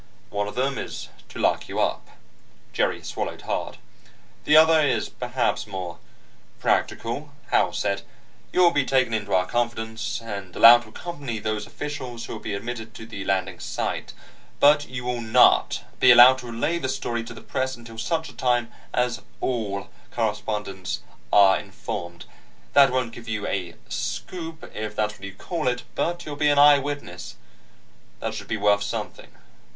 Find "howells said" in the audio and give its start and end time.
7.51-8.01